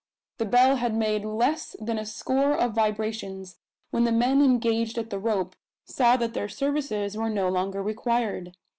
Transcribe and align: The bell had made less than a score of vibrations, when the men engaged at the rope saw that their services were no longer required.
The 0.39 0.45
bell 0.45 0.77
had 0.77 0.95
made 0.95 1.25
less 1.25 1.75
than 1.79 1.99
a 1.99 2.07
score 2.07 2.55
of 2.57 2.73
vibrations, 2.73 3.59
when 3.91 4.03
the 4.03 4.11
men 4.11 4.41
engaged 4.41 4.97
at 4.97 5.11
the 5.11 5.19
rope 5.19 5.55
saw 5.85 6.17
that 6.17 6.33
their 6.33 6.49
services 6.49 7.15
were 7.15 7.29
no 7.29 7.47
longer 7.49 7.83
required. 7.83 8.53